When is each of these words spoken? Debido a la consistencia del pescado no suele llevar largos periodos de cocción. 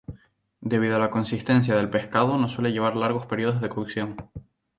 Debido 0.61 0.95
a 0.95 0.99
la 0.99 1.11
consistencia 1.11 1.75
del 1.75 1.91
pescado 1.91 2.35
no 2.39 2.49
suele 2.49 2.71
llevar 2.73 2.95
largos 2.95 3.27
periodos 3.27 3.61
de 3.61 3.69
cocción. 3.69 4.15